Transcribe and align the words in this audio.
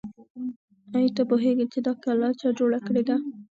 آیا 0.95 1.11
ته 1.15 1.23
پوهېږې 1.29 1.65
چې 1.73 1.79
دا 1.85 1.93
کلا 2.03 2.29
چا 2.39 2.49
جوړه 2.57 2.79
کړې 2.87 3.03
ده؟ 3.09 3.15